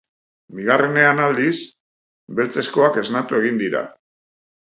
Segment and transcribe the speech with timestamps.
[0.59, 1.59] Bigarrenean, aldiz,
[2.39, 3.83] beltzezkoak esnatu egin dira.